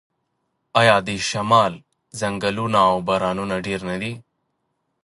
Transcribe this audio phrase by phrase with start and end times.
[0.79, 1.73] آیا د شمال
[2.19, 4.13] ځنګلونه او بارانونه ډیر نه دي؟